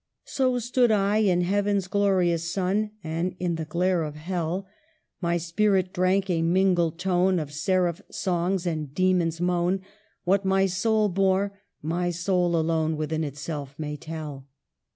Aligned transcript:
"So 0.25 0.57
stood 0.57 0.89
I, 0.89 1.17
in 1.17 1.41
Heaven's 1.41 1.87
glorious 1.87 2.51
sun, 2.51 2.89
And 3.03 3.35
in 3.39 3.53
the 3.53 3.65
glare 3.65 4.01
of 4.01 4.15
Hell; 4.15 4.55
1 4.55 4.55
84 4.55 4.63
EMILY 4.63 4.71
BRONTE. 4.79 5.29
My 5.29 5.37
spirit 5.37 5.93
drank 5.93 6.29
a 6.31 6.41
mingled 6.41 6.97
tone, 6.97 7.37
Of 7.37 7.51
seraph's 7.53 8.01
song, 8.17 8.59
and 8.65 8.95
demon's 8.95 9.39
moan; 9.39 9.81
What 10.23 10.43
my 10.43 10.65
soul 10.65 11.07
bore, 11.07 11.59
my 11.83 12.09
soul 12.09 12.55
alone 12.55 12.97
Within 12.97 13.23
itself 13.23 13.75
may 13.77 13.95
tell 13.95 14.47